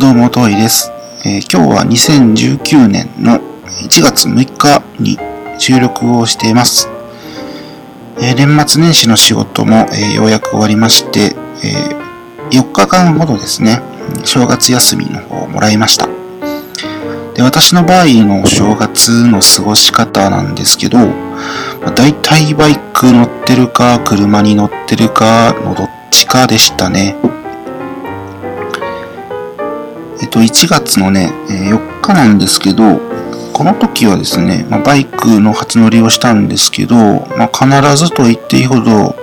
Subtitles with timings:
[0.00, 0.90] どうも、といです、
[1.26, 5.18] えー、今日は2019年の1月6日に
[5.58, 6.88] 収録をしています。
[8.18, 11.94] えー、年末年始の仕事も、えー、ようやく終わりまして、え
[12.56, 13.82] 4日間ほどですね、
[14.24, 16.08] 正月休みの方をもらいました。
[17.34, 27.16] で私の場合の正月の過ごし方なんですけど、まあ、大体バイク乗ってるか、車に乗ってるかのどっちかでしたね。
[30.30, 33.00] と、1月のね、え4日なんですけど、
[33.52, 36.96] この時はですね、まあ、バイクの初乗りをしたんですけど、
[37.36, 39.14] まあ、必ずと言っていいほど、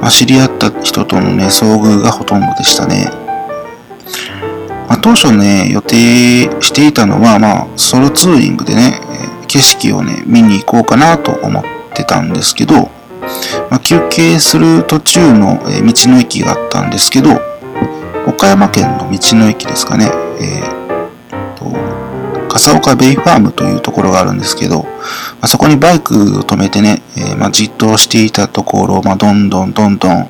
[0.00, 3.08] まあ、知り合った人とのね、遭遇がほとんどでしたね。
[4.88, 9.00] ま、当初ね、予定していたのは、まあ、ソロツーリングでね、
[9.46, 11.64] 景色をね、見に行こうかなと思っ
[11.94, 12.90] てたんですけど、
[13.70, 17.40] ま、休憩する途中の道の駅があったんですけど、
[18.26, 24.88] 岡山県の道の駅ですかね、えー、と笠岡ベイファームというところがあるんですけど、ま
[25.42, 30.28] あ、そこにバイクを止めてね、えー、まあ、じっとしていたところ、まあ、どんどんどんどん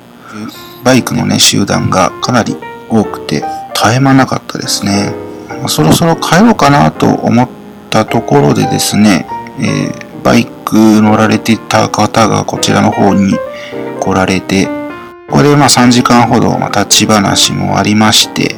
[0.84, 2.56] バイクのね、集団がかなり
[2.88, 3.42] 多くて、
[3.74, 5.12] 絶え間なかったですね。
[5.48, 7.48] まあ、そろそろ帰ろうかなと思っ
[7.90, 9.26] たところでですね、
[9.58, 13.34] えー、バイク乗られてた方がこちらの方に
[14.00, 14.68] 来られて、
[15.28, 18.56] ここでまあ3時間ほどま立ち話もありまして、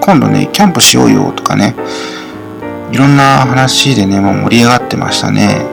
[0.00, 1.76] 今度ね、キャンプしようよとかね、
[2.90, 5.64] いろんな話でね、もう盛り上がってましたね。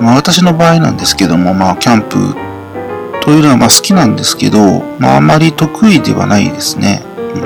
[0.00, 2.34] まあ、私の場合なんですけども、まあ、キャンプ
[3.20, 7.02] というのはまあ好きなんですけど、まあ、あまり得意ではないですね。
[7.34, 7.42] うん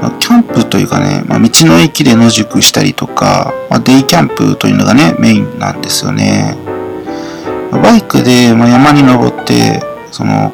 [0.00, 6.63] まあ、キャンプというかね、まあ、道の駅で野宿したりとか、まあ、デイキャンプというのがね、メインなんですよね。
[7.80, 10.52] バイクで、ま、山に登って、その、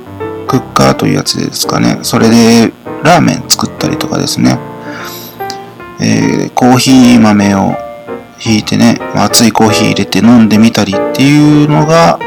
[0.49, 1.99] クッカーというやつですかね。
[2.03, 2.73] それで、
[3.05, 4.59] ラーメン作ったりとかですね。
[6.01, 7.75] えー、コーヒー豆を
[8.39, 12.19] ひいてね、ま、熱いコーヒー入れて飲んでみたりっていうのが、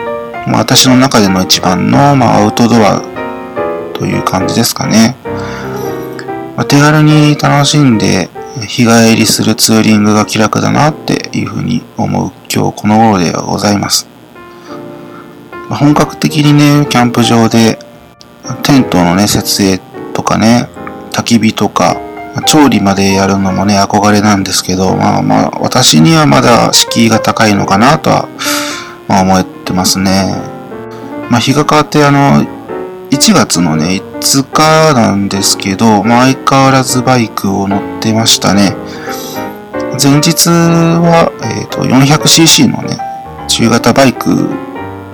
[0.47, 3.01] まあ、私の中での一番の、まあ、アウトドア
[3.93, 5.15] という感じですかね。
[6.55, 8.29] ま、手軽に楽しんで
[8.67, 14.12] 日帰りするツーリングが気楽だなっていうふうに思う今日この頃ではございます。
[15.73, 17.79] 本格的にね、キャンプ場で
[18.63, 19.79] テントのね、設営
[20.13, 20.69] とかね、
[21.11, 21.99] 焚き火とか、
[22.47, 28.27] 調理までやるのもね、憧れなんですけど、まあまあ、私にはまだ敷居が高いのかなとは、
[29.07, 30.35] まあ思ってますね。
[31.29, 32.43] まあ日が変わってあの、
[33.11, 38.75] 1月のね、5日なんですけど、まあ相変わらずバイクを乗ってましたね。
[40.01, 42.97] 前日は、えっ、ー、と、400cc のね、
[43.47, 44.49] 中型バイク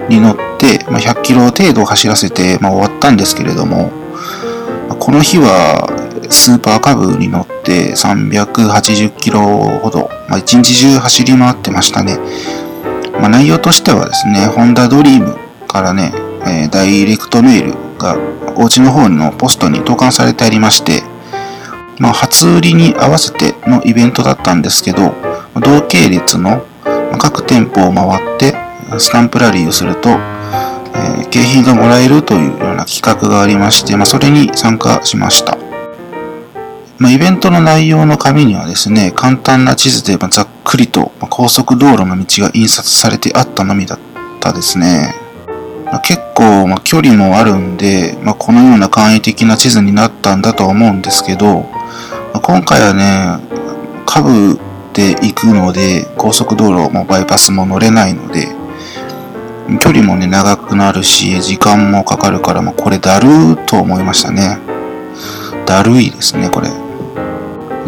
[0.10, 3.92] に乗って、まあ、100キロ程度走らせて、まあ、終わったんですけれども、
[5.00, 5.88] この日は
[6.30, 9.42] スーパーカブに乗って380キロ
[9.80, 12.18] ほど、まあ、一日中走り回ってましたね。
[13.14, 15.38] まあ、内容としてはですね、ホンダドリーム
[15.68, 16.12] からね、
[16.46, 18.18] えー、ダイレクトメールが
[18.56, 21.04] お家の方のポストに投函されてありまして、
[22.00, 25.14] まあ、初売りに合わせてのイベントだったんですけど、
[25.56, 26.66] 同系列の
[27.18, 35.58] 各店舗を回ってスタンプラリーをすると、えー、景品がもらえるというような企画がありまして、まあ、それに参加しました。
[36.98, 44.00] まあ、イベントの内容の紙にはですね、簡単な地図でざっくりと高速道路の道が印刷されてあったのみだっ
[44.42, 45.16] たですね。
[45.86, 51.62] まあ、結構、ま、距離もあるんで、まあ、このような簡易的な地図になったんだとは思うんですけど、
[52.34, 53.40] まあ、今回はね、
[54.06, 54.60] カブ
[54.94, 58.59] で行くので、高速道路もバイパスも乗れないので、
[59.78, 64.58] 距離もね、長くなるし、時間もかかるから、まあ、これだるーと思いましたね。
[65.66, 66.70] だるいですね、これ。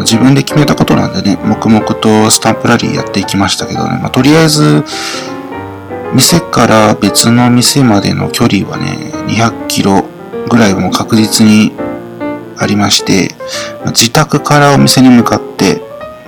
[0.00, 4.84] 自分で決めたことなんでね、黙々とスタンプラリーやっていきましたけどね、まあ、とりあえず、
[6.14, 10.04] 店から別の店までの距離はね、200キロ
[10.48, 11.72] ぐらいも確実に
[12.58, 13.34] ありまして、
[13.86, 15.80] 自宅からお店に向かって、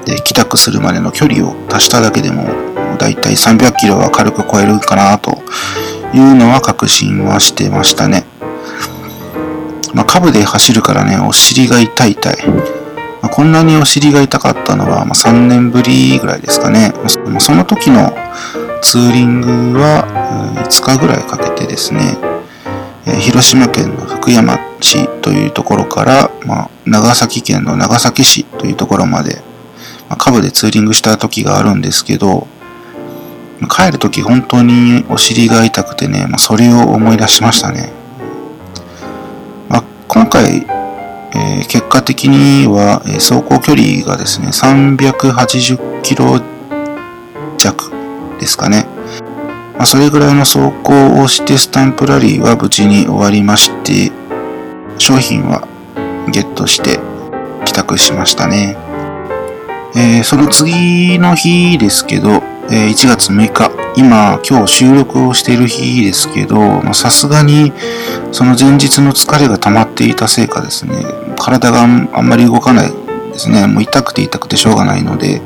[0.05, 2.64] で、帰宅するまでの距離を足しただけでも、
[2.96, 5.43] だいたい300キロは軽く超えるかなと
[6.14, 8.25] いうのは確信はしてましたね。
[9.94, 12.49] まあ、ブで走るからね、お尻が痛い痛い。
[13.23, 16.93] まあ、こんなにお尻が痛かったのは、まあ、3年ぶりぐらいですかね。
[17.26, 18.12] まあ、その時の
[18.82, 19.41] ツーリン
[19.73, 20.05] グは、
[20.69, 22.19] 5日ぐらいかけてですね、
[23.06, 29.37] えー、広島県の福山市というところから、まあ、長崎県の長崎市というところまで、
[30.08, 32.49] まあ、カブでツーリングした時があるんですけど、
[33.67, 37.93] 帰る時本当にお尻が痛くてね、まあ、それを思い出しましたね。
[39.69, 40.67] ま今回、
[41.35, 46.41] えー、結果的には、えー、走行距離がですね、380キロ
[47.59, 47.93] 弱
[48.39, 48.87] ですかね。
[49.75, 54.13] まあ、それぐらいの走行をしてスタンプラリーは無事に終わりまして、
[54.99, 55.67] 商品は
[56.31, 57.01] ゲットして
[57.65, 58.84] 帰宅しましたね。
[59.96, 67.73] えー、その次の日ですけど、え1月6日、今、今日収録をしている日ですけど、さすがに
[68.32, 70.96] その前日の疲れが溜まっていたせいかですね、
[71.38, 72.93] 体があんまり動かない
[73.32, 73.67] ですね。
[73.67, 75.43] もう痛くて痛くてしょうがないので、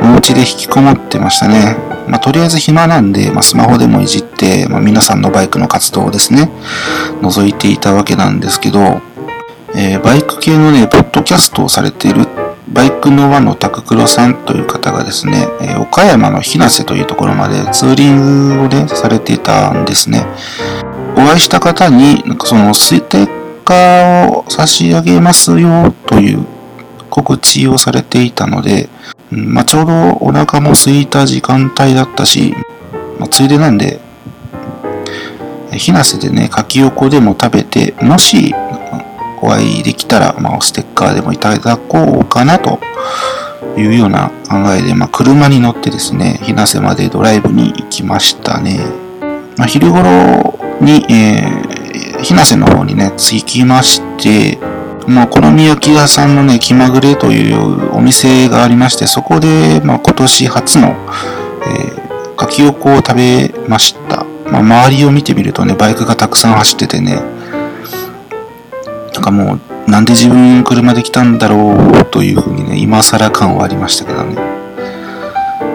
[0.00, 1.76] お家で引きこもってましたね。
[2.06, 6.50] まあ、とりあえず暇なんで、まあ、スマホでもいじって、まあ、皆さんのバイクの活動をですね、
[7.20, 9.02] 覗いていたわけなんですけど、
[9.74, 12.26] えー、バイク系のね、ポッドキャストをされている
[12.72, 15.46] バイクの輪のタククロさんという方がですね、
[15.80, 20.26] 岡山の日生というところまでツーリングをね、されていたんですね。
[21.16, 26.44] お会いした方に、なんかそのステッカーを差し上げますよという
[27.10, 28.88] 告知をされていたので、
[29.30, 32.54] まあ、ちょうどお腹も空いた時間帯だったし、
[33.18, 34.00] まあ、ついでなんで、
[35.72, 38.54] ひなせでね、柿横でも食べて、もし
[39.42, 42.80] お会いできたら、まあ、ステッカーでもいただこうかなと
[43.76, 48.80] いうような考えで、まあ、車に乗ってですね、ひなせまでドライブに行きましたね。
[49.56, 54.58] まあ、昼頃に、えー、ひなせの方にね、着きまして、
[55.06, 64.24] まあ、お好み焼き屋さんのね、気まぐれというお店がありまして、そこで、まあ、今年初の、えー、柿横を食べました。
[64.50, 67.20] まあ、周りを見てみるとね、バイクがたくさん走っててね、
[69.28, 74.36] かもう、なんで自分車で来たんだろうというふうにね、今更感はありましたけどね。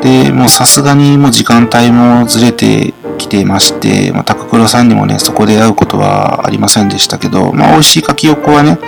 [0.02, 8.80] で、もうさすがにもう時間帯もずれてきてまして、まあ、タククロさんにもね、そこで会うことはありませんでしたけど、まあ、美味しい柿横はね、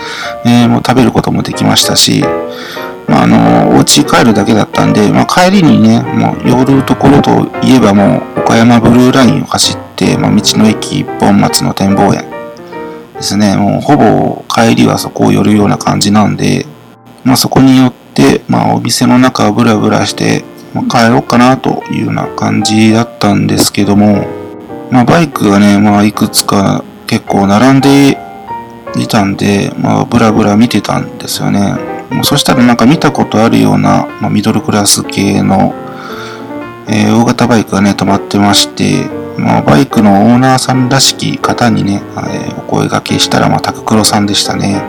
[0.46, 2.24] えー、もう食べることもできましたし、
[3.08, 12.35] まあ、あの、お家帰るだけだったんで、まあ、帰りにね、もう寄るところといえばもう、岡山ブルーラインを走って、まあ、道の駅一本松の展望園
[13.16, 16.66] ですね、もうほぼ帰りはそこを寄るような感じなんで、
[17.24, 24.28] まあ、そこによって、まあ、お店の中をブラブラして、まあ、帰ろうかなというような感じだったんですけども、
[24.92, 28.18] まあ、バイクがね、まあ、いくつか結構並んで
[28.98, 31.76] いたんで、まあ、ブラブラ見てたんですよね。
[32.24, 35.74] そしたらなんか見たことあるような、まあ、ミドルクラス系の、
[36.88, 44.82] えー、大型バイクがね、止まってまして、まあ、バイクのオーナーさんらしき方にね、えー、お声掛けしたら、まあ、タククロさんでしたね。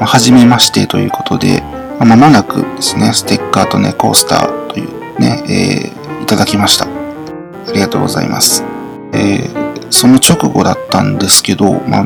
[0.00, 1.62] まあ、はじめましてということで、
[2.00, 6.86] まあ、もなくですね、ステッカーとね、コースターというね、えー、いただきました。
[6.86, 8.64] ありがとうございます。
[9.12, 12.04] えー、その直後だったんですけど、まあ、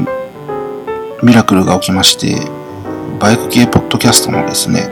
[1.22, 2.36] ミラクルが起きまして、
[3.20, 4.88] バイク系ポッドキャストのですね、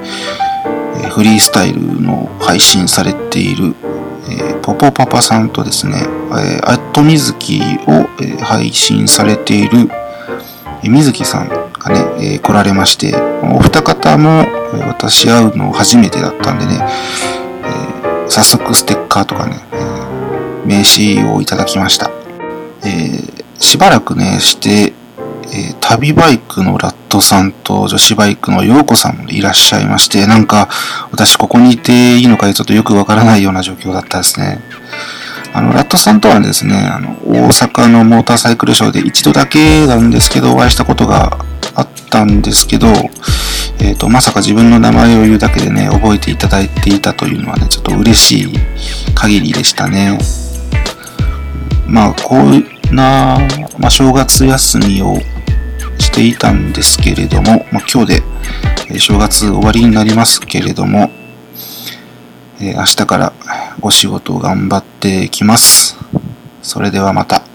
[1.10, 3.74] フリースタイルの配信されている、
[4.62, 8.08] ポポパパさんとですね、えー、アットみずきを、
[8.42, 9.88] 配信されている、
[10.82, 14.44] えー、みずきさんがね、えー、来られまして、お二方も、
[14.86, 16.78] 私会うの初めてだったんでね、
[17.64, 22.10] え、早速ステッカーとかね、え、名刺をいただきました。
[22.84, 23.20] え、
[23.58, 24.92] しばらくね、して、
[25.44, 30.68] えー、旅バイクのラットさんと女子バイクの陽子さんもいらっしゃいまして、なんか
[31.10, 34.60] 私ここにいていいのかちょっとよくわからないような状況だったですね。
[35.52, 41.38] あの、ラットさんとはですね、あの、大阪のモーターサイクルショーで一度だけなんですけど、お会いしたことが
[41.74, 42.86] あったんですけど、
[43.80, 48.52] えっ、ー、と、まさか自分の名前を言うだけでね、覚えていただいていたというのはね、ちょっと嬉しい
[49.14, 50.18] 限りでしたね。
[51.86, 53.38] まあ、こうな、
[53.78, 55.16] まあ、正月休みを
[55.98, 58.22] していたんですけれども、まあ、今日
[58.88, 61.10] で正月終わりになりますけれども、
[62.60, 63.32] えー、明日から
[63.82, 65.96] お仕事頑張ってきます。
[66.62, 67.49] それではまた。